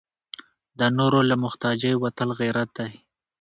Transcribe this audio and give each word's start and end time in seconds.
د 0.79 0.81
نورو 0.97 1.19
له 1.29 1.35
محتاجۍ 1.43 1.93
وتل 2.03 2.29
غیرت 2.39 2.69
دی. 2.77 2.91